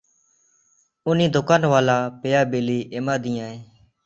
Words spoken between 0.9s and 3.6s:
ᱩᱱᱤ ᱫᱚᱠᱟᱱ ᱣᱟᱞᱟ ᱯᱮᱭᱟ ᱵᱤᱞᱤ ᱮᱢᱟ ᱫᱤᱧᱟᱭ᱾